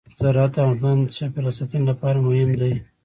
زراعت 0.21 0.51
د 0.55 0.57
افغانستان 0.69 0.97
د 1.01 1.09
چاپیریال 1.17 1.53
ساتنې 1.59 1.85
لپاره 1.89 2.17
مهم 2.27 2.49
دي. 2.61 2.73